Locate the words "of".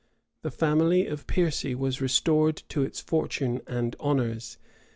1.05-1.27